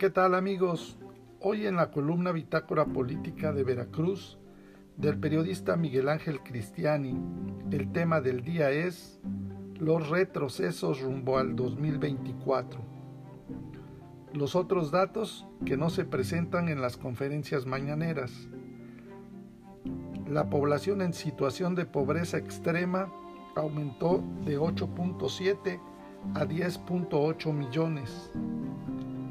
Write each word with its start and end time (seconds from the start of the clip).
¿Qué 0.00 0.08
tal 0.08 0.34
amigos? 0.34 0.96
Hoy 1.40 1.66
en 1.66 1.76
la 1.76 1.90
columna 1.90 2.32
Bitácora 2.32 2.86
Política 2.86 3.52
de 3.52 3.64
Veracruz 3.64 4.38
del 4.96 5.20
periodista 5.20 5.76
Miguel 5.76 6.08
Ángel 6.08 6.40
Cristiani, 6.40 7.20
el 7.70 7.92
tema 7.92 8.22
del 8.22 8.42
día 8.42 8.70
es 8.70 9.20
los 9.78 10.08
retrocesos 10.08 11.02
rumbo 11.02 11.36
al 11.36 11.54
2024. 11.54 12.80
Los 14.32 14.56
otros 14.56 14.90
datos 14.90 15.46
que 15.66 15.76
no 15.76 15.90
se 15.90 16.06
presentan 16.06 16.70
en 16.70 16.80
las 16.80 16.96
conferencias 16.96 17.66
mañaneras. 17.66 18.48
La 20.26 20.48
población 20.48 21.02
en 21.02 21.12
situación 21.12 21.74
de 21.74 21.84
pobreza 21.84 22.38
extrema 22.38 23.12
aumentó 23.54 24.24
de 24.46 24.58
8.7 24.58 25.78
a 26.34 26.44
10.8 26.44 27.52
millones. 27.52 28.30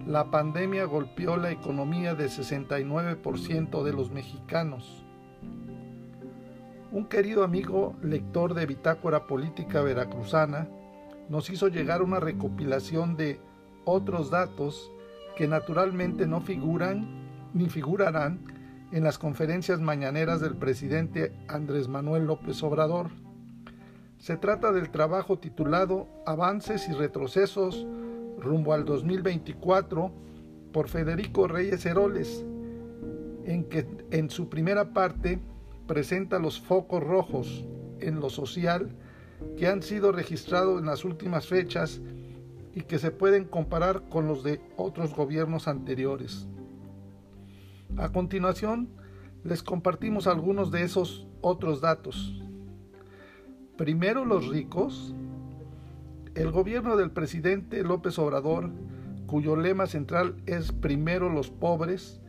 La 0.06 0.32
pandemia 0.32 0.86
golpeó 0.86 1.38
la 1.38 1.52
economía 1.52 2.16
de 2.16 2.26
69% 2.26 3.84
de 3.84 3.94
los 3.94 4.12
mexicanos. 4.12 5.06
Un 6.92 7.06
querido 7.06 7.44
amigo 7.44 7.96
lector 8.02 8.56
de 8.56 8.66
Bitácora 8.66 9.28
Política 9.28 9.82
Veracruzana 9.82 10.68
nos 11.30 11.50
hizo 11.52 11.68
llegar 11.68 12.02
una 12.02 12.20
recopilación 12.20 13.16
de 13.16 13.40
otros 13.86 14.32
datos 14.32 14.92
que 15.38 15.48
naturalmente 15.48 16.26
no 16.26 16.42
figuran 16.42 17.52
ni 17.54 17.70
figurarán 17.70 18.40
en 18.92 19.04
las 19.04 19.20
conferencias 19.20 19.80
mañaneras 19.80 20.42
del 20.42 20.56
presidente 20.56 21.34
Andrés 21.48 21.88
Manuel 21.88 22.26
López 22.26 22.64
Obrador. 22.64 23.12
Se 24.20 24.36
trata 24.36 24.74
del 24.74 24.90
trabajo 24.92 25.40
titulado 25.40 26.10
Avances 26.26 26.90
y 26.90 26.92
retrocesos 26.92 27.88
rumbo 28.38 28.74
al 28.74 28.84
2024 28.84 30.12
por 30.74 30.90
Federico 30.90 31.48
Reyes 31.48 31.86
Heroles, 31.86 32.46
en 33.46 33.64
que 33.64 33.88
en 34.12 34.30
su 34.30 34.50
primera 34.50 34.94
parte 34.94 35.40
presenta 35.88 36.38
los 36.38 36.60
focos 36.60 37.02
rojos 37.02 37.64
en 38.02 38.20
lo 38.20 38.30
social 38.30 38.90
que 39.58 39.68
han 39.68 39.82
sido 39.82 40.12
registrados 40.12 40.82
en 40.82 40.88
las 40.88 41.06
últimas 41.06 41.48
fechas 41.48 42.02
y 42.76 42.82
que 42.82 43.00
se 43.00 43.12
pueden 43.12 43.46
comparar 43.46 44.10
con 44.10 44.28
los 44.28 44.44
de 44.44 44.60
otros 44.76 45.16
gobiernos 45.16 45.70
anteriores. 45.70 46.46
A 47.96 48.12
continuación, 48.12 48.90
les 49.46 49.64
compartimos 49.64 50.28
algunos 50.28 50.72
de 50.72 50.84
esos 50.84 51.26
otros 51.40 51.80
datos. 51.80 52.36
Primero 53.80 54.26
los 54.26 54.50
ricos. 54.50 55.16
El 56.36 56.52
gobierno 56.52 56.98
del 56.98 57.12
presidente 57.12 57.82
López 57.82 58.20
Obrador, 58.20 58.72
cuyo 59.26 59.56
lema 59.56 59.88
central 59.88 60.36
es 60.48 60.74
primero 60.74 61.30
los 61.30 61.50
pobres, 61.50 62.20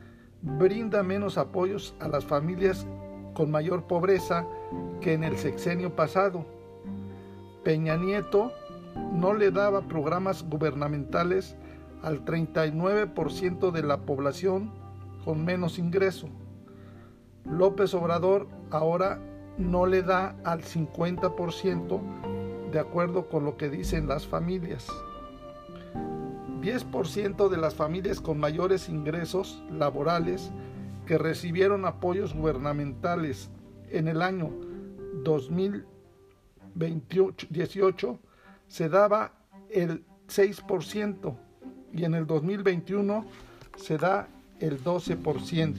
brinda 0.43 1.03
menos 1.03 1.39
apoyos 1.39 1.97
a 1.99 2.07
las 2.07 2.25
familias 2.25 2.87
con 3.35 3.51
mayor 3.51 3.89
pobreza 3.89 4.47
que 5.01 5.13
en 5.13 5.25
el 5.25 5.37
sexenio 5.39 5.97
pasado. 5.97 6.47
Peña 7.65 7.97
Nieto 7.97 8.53
no 9.13 9.35
le 9.35 9.51
daba 9.51 9.89
programas 9.89 10.49
gubernamentales 10.49 11.57
al 12.05 12.25
39% 12.25 13.73
de 13.73 13.83
la 13.83 14.03
población 14.03 14.71
con 15.25 15.45
menos 15.45 15.81
ingreso. 15.81 16.29
López 17.45 17.93
Obrador 17.93 18.47
ahora 18.71 19.19
no 19.61 19.87
le 19.87 20.03
da 20.03 20.35
al 20.45 20.63
50% 20.63 22.01
de 22.73 22.79
acuerdo 22.79 23.29
con 23.29 23.45
lo 23.45 23.57
que 23.57 23.69
dicen 23.69 24.07
las 24.09 24.27
familias. 24.27 24.89
10% 26.61 27.49
de 27.49 27.57
las 27.57 27.75
familias 27.75 28.21
con 28.21 28.39
mayores 28.39 28.89
ingresos 28.89 29.61
laborales 29.71 30.53
que 31.07 31.19
recibieron 31.19 31.87
apoyos 31.87 32.35
gubernamentales 32.35 33.51
en 33.91 34.09
el 34.09 34.23
año 34.23 34.51
2018 35.25 38.19
se 38.69 38.89
daba 38.89 39.33
el 39.71 40.05
6% 40.29 41.37
y 41.93 42.05
en 42.05 42.15
el 42.15 42.27
2021 42.27 43.27
se 43.77 43.99
da 43.99 44.29
el 44.61 44.83
12%. 44.83 45.75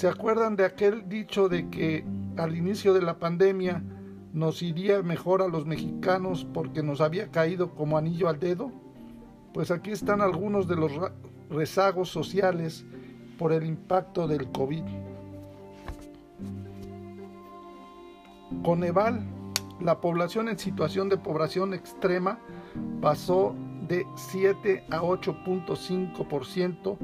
¿Se 0.00 0.08
acuerdan 0.08 0.56
de 0.56 0.64
aquel 0.64 1.10
dicho 1.10 1.50
de 1.50 1.68
que 1.68 2.06
al 2.38 2.56
inicio 2.56 2.94
de 2.94 3.02
la 3.02 3.18
pandemia 3.18 3.84
nos 4.32 4.62
iría 4.62 5.02
mejor 5.02 5.42
a 5.42 5.48
los 5.48 5.66
mexicanos 5.66 6.46
porque 6.54 6.82
nos 6.82 7.02
había 7.02 7.30
caído 7.30 7.74
como 7.74 7.98
anillo 7.98 8.30
al 8.30 8.38
dedo? 8.38 8.72
Pues 9.52 9.70
aquí 9.70 9.90
están 9.90 10.22
algunos 10.22 10.66
de 10.66 10.76
los 10.76 10.92
rezagos 11.50 12.08
sociales 12.08 12.86
por 13.38 13.52
el 13.52 13.66
impacto 13.66 14.26
del 14.26 14.50
COVID. 14.50 14.84
Coneval, 18.62 19.26
la 19.82 20.00
población 20.00 20.48
en 20.48 20.58
situación 20.58 21.10
de 21.10 21.18
población 21.18 21.74
extrema 21.74 22.38
pasó 23.02 23.54
de 23.86 24.06
7 24.16 24.86
a 24.88 25.02
8.5%, 25.02 26.96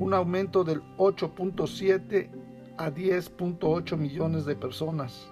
un 0.00 0.14
aumento 0.14 0.64
del 0.64 0.82
8.7 0.96 2.30
a 2.78 2.90
10.8 2.90 3.98
millones 3.98 4.46
de 4.46 4.56
personas. 4.56 5.28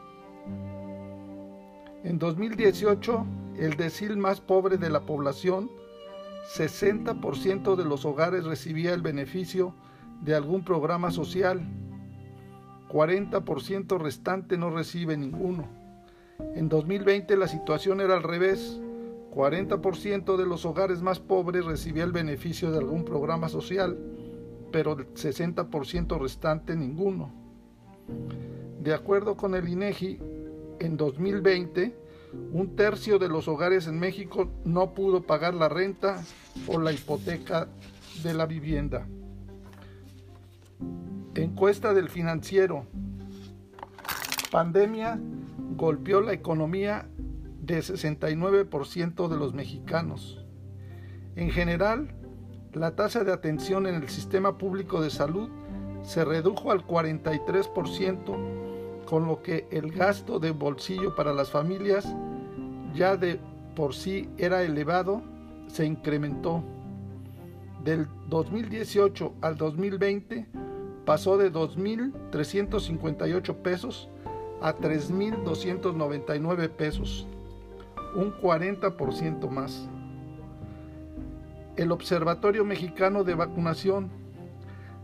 En 2.04 2.18
2018, 2.18 3.26
el 3.56 3.76
decil 3.78 4.18
más 4.18 4.42
pobre 4.42 4.76
de 4.76 4.90
la 4.90 5.00
población, 5.00 5.70
60% 6.54 7.76
de 7.76 7.84
los 7.86 8.04
hogares 8.04 8.44
recibía 8.44 8.92
el 8.92 9.00
beneficio 9.00 9.74
de 10.20 10.34
algún 10.34 10.62
programa 10.62 11.10
social, 11.10 11.66
40% 12.90 13.98
restante 13.98 14.58
no 14.58 14.68
recibe 14.68 15.16
ninguno. 15.16 15.66
En 16.54 16.68
2020 16.68 17.38
la 17.38 17.48
situación 17.48 18.02
era 18.02 18.16
al 18.16 18.22
revés, 18.22 18.78
40% 19.34 20.36
de 20.36 20.46
los 20.46 20.66
hogares 20.66 21.00
más 21.00 21.20
pobres 21.20 21.64
recibía 21.64 22.04
el 22.04 22.12
beneficio 22.12 22.70
de 22.70 22.78
algún 22.78 23.06
programa 23.06 23.48
social, 23.48 23.98
pero 24.70 24.92
el 24.92 25.06
60% 25.14 26.18
restante 26.20 26.76
ninguno. 26.76 27.32
De 28.80 28.94
acuerdo 28.94 29.36
con 29.36 29.54
el 29.54 29.68
INEGI, 29.68 30.18
en 30.80 30.96
2020, 30.96 31.96
un 32.52 32.76
tercio 32.76 33.18
de 33.18 33.28
los 33.28 33.48
hogares 33.48 33.86
en 33.86 33.98
México 33.98 34.50
no 34.64 34.94
pudo 34.94 35.22
pagar 35.22 35.54
la 35.54 35.68
renta 35.68 36.22
o 36.66 36.78
la 36.78 36.92
hipoteca 36.92 37.68
de 38.22 38.34
la 38.34 38.46
vivienda. 38.46 39.06
Encuesta 41.34 41.94
del 41.94 42.08
financiero. 42.08 42.86
Pandemia 44.50 45.20
golpeó 45.76 46.20
la 46.20 46.32
economía 46.32 47.08
de 47.60 47.78
69% 47.78 49.28
de 49.28 49.36
los 49.36 49.54
mexicanos. 49.54 50.44
En 51.36 51.50
general, 51.50 52.08
la 52.78 52.94
tasa 52.94 53.24
de 53.24 53.32
atención 53.32 53.86
en 53.86 53.96
el 53.96 54.08
sistema 54.08 54.56
público 54.56 55.00
de 55.00 55.10
salud 55.10 55.48
se 56.02 56.24
redujo 56.24 56.70
al 56.70 56.86
43%, 56.86 59.04
con 59.04 59.26
lo 59.26 59.42
que 59.42 59.66
el 59.70 59.90
gasto 59.90 60.38
de 60.38 60.52
bolsillo 60.52 61.14
para 61.14 61.32
las 61.32 61.50
familias, 61.50 62.06
ya 62.94 63.16
de 63.16 63.40
por 63.74 63.94
sí 63.94 64.28
era 64.38 64.62
elevado, 64.62 65.22
se 65.66 65.86
incrementó. 65.86 66.62
Del 67.84 68.06
2018 68.28 69.34
al 69.40 69.56
2020 69.56 70.46
pasó 71.04 71.38
de 71.38 71.52
2.358 71.52 73.54
pesos 73.56 74.08
a 74.60 74.74
3.299 74.74 76.68
pesos 76.70 77.26
un 78.14 78.32
40% 78.34 79.48
más. 79.48 79.88
El 81.78 81.92
Observatorio 81.92 82.64
Mexicano 82.64 83.22
de 83.22 83.36
Vacunación, 83.36 84.10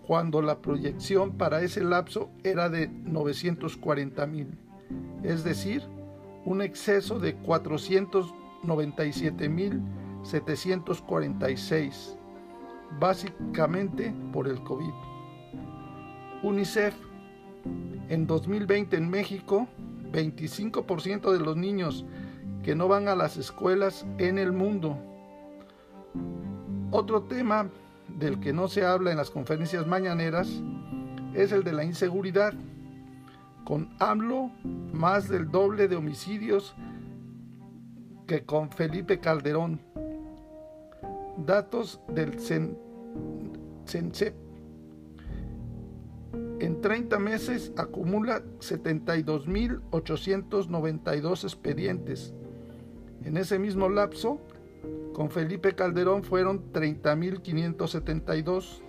cuando 0.06 0.42
la 0.42 0.58
proyección 0.58 1.38
para 1.38 1.62
ese 1.62 1.82
lapso 1.82 2.28
era 2.42 2.68
de 2.68 2.88
940 2.88 4.26
mil, 4.26 4.58
es 5.22 5.44
decir, 5.44 5.82
un 6.44 6.60
exceso 6.60 7.18
de 7.18 7.36
497 7.36 9.48
mil 9.48 9.80
746, 10.24 12.16
básicamente 12.98 14.14
por 14.32 14.48
el 14.48 14.62
COVID. 14.62 14.92
UNICEF, 16.42 16.94
En 18.10 18.26
2020 18.26 18.96
en 18.96 19.08
México, 19.08 19.66
25% 20.12 21.32
de 21.32 21.40
los 21.40 21.56
niños 21.56 22.04
que 22.62 22.74
no 22.74 22.88
van 22.88 23.08
a 23.08 23.14
las 23.14 23.38
escuelas 23.38 24.04
en 24.18 24.38
el 24.38 24.52
mundo. 24.52 24.98
Otro 26.90 27.22
tema 27.22 27.70
del 28.18 28.40
que 28.40 28.52
no 28.52 28.68
se 28.68 28.84
habla 28.84 29.10
en 29.10 29.16
las 29.16 29.30
conferencias 29.30 29.86
mañaneras 29.86 30.62
es 31.34 31.52
el 31.52 31.64
de 31.64 31.72
la 31.72 31.84
inseguridad. 31.84 32.52
Con 33.64 33.88
AMLO, 33.98 34.50
más 34.92 35.28
del 35.28 35.50
doble 35.50 35.88
de 35.88 35.96
homicidios 35.96 36.76
que 38.26 38.44
con 38.44 38.70
Felipe 38.70 39.20
Calderón. 39.20 39.80
Datos 41.36 42.00
del 42.08 42.38
CENCEP. 43.86 44.34
En 46.60 46.80
30 46.80 47.18
meses 47.18 47.72
acumula 47.76 48.40
72.892 48.60 51.44
expedientes. 51.44 52.32
En 53.24 53.36
ese 53.36 53.58
mismo 53.58 53.88
lapso, 53.88 54.38
con 55.12 55.30
Felipe 55.30 55.74
Calderón 55.74 56.24
fueron 56.24 56.72
30.572. 56.72 58.80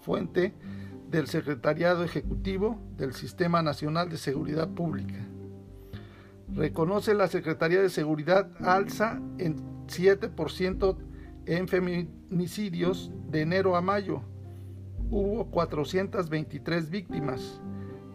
Fuente 0.00 0.54
del 1.10 1.28
Secretariado 1.28 2.02
Ejecutivo 2.02 2.78
del 2.96 3.12
Sistema 3.12 3.62
Nacional 3.62 4.08
de 4.08 4.16
Seguridad 4.16 4.68
Pública. 4.68 5.14
Reconoce 6.48 7.14
la 7.14 7.28
Secretaría 7.28 7.80
de 7.80 7.90
Seguridad 7.90 8.50
alza 8.60 9.20
en 9.38 9.86
7% 9.86 10.96
en 11.46 11.68
feminicidios 11.68 13.12
de 13.30 13.42
enero 13.42 13.76
a 13.76 13.80
mayo. 13.80 14.22
Hubo 15.10 15.50
423 15.50 16.90
víctimas, 16.90 17.60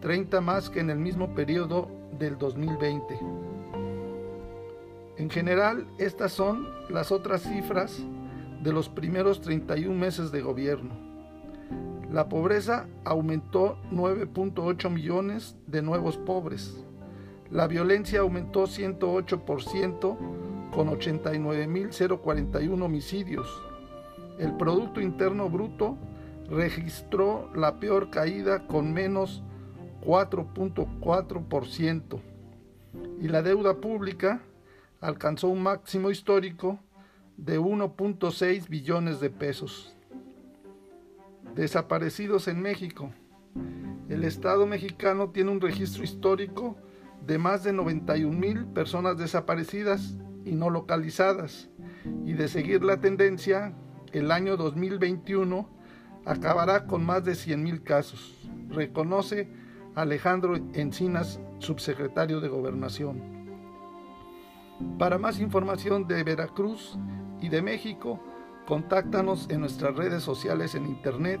30 0.00 0.40
más 0.40 0.68
que 0.68 0.80
en 0.80 0.90
el 0.90 0.98
mismo 0.98 1.34
periodo 1.34 1.90
del 2.18 2.36
2020. 2.36 3.47
En 5.18 5.30
general, 5.30 5.88
estas 5.98 6.32
son 6.32 6.68
las 6.88 7.10
otras 7.10 7.42
cifras 7.42 7.98
de 8.62 8.72
los 8.72 8.88
primeros 8.88 9.40
31 9.40 9.92
meses 9.92 10.30
de 10.30 10.42
gobierno. 10.42 10.94
La 12.12 12.28
pobreza 12.28 12.86
aumentó 13.04 13.78
9.8 13.90 14.88
millones 14.90 15.56
de 15.66 15.82
nuevos 15.82 16.16
pobres. 16.16 16.84
La 17.50 17.66
violencia 17.66 18.20
aumentó 18.20 18.62
108% 18.64 20.16
con 20.72 20.88
89.041 20.88 22.82
homicidios. 22.82 23.62
El 24.38 24.56
Producto 24.56 25.00
Interno 25.00 25.50
Bruto 25.50 25.98
registró 26.48 27.50
la 27.56 27.80
peor 27.80 28.10
caída 28.10 28.68
con 28.68 28.92
menos 28.92 29.42
4.4% 30.04 32.20
y 33.20 33.26
la 33.26 33.42
deuda 33.42 33.78
pública 33.78 34.42
alcanzó 35.00 35.48
un 35.48 35.62
máximo 35.62 36.10
histórico 36.10 36.78
de 37.36 37.60
1.6 37.60 38.68
billones 38.68 39.20
de 39.20 39.30
pesos 39.30 39.96
desaparecidos 41.54 42.48
en 42.48 42.60
México. 42.60 43.10
El 44.08 44.24
Estado 44.24 44.66
mexicano 44.66 45.30
tiene 45.30 45.50
un 45.50 45.60
registro 45.60 46.04
histórico 46.04 46.76
de 47.26 47.38
más 47.38 47.64
de 47.64 47.72
91 47.72 48.38
mil 48.38 48.64
personas 48.66 49.18
desaparecidas 49.18 50.16
y 50.44 50.52
no 50.52 50.70
localizadas. 50.70 51.68
Y 52.24 52.34
de 52.34 52.48
seguir 52.48 52.84
la 52.84 53.00
tendencia, 53.00 53.74
el 54.12 54.30
año 54.30 54.56
2021 54.56 55.68
acabará 56.24 56.86
con 56.86 57.04
más 57.04 57.24
de 57.24 57.34
100 57.34 57.62
mil 57.62 57.82
casos, 57.82 58.48
reconoce 58.68 59.48
Alejandro 59.94 60.56
Encinas, 60.74 61.40
subsecretario 61.58 62.40
de 62.40 62.48
Gobernación. 62.48 63.37
Para 64.98 65.18
más 65.18 65.40
información 65.40 66.06
de 66.06 66.24
Veracruz 66.24 66.98
y 67.40 67.48
de 67.48 67.62
México, 67.62 68.20
Contáctanos 68.68 69.48
en 69.48 69.60
nuestras 69.60 69.96
redes 69.96 70.22
sociales 70.22 70.74
en 70.74 70.84
internet 70.84 71.40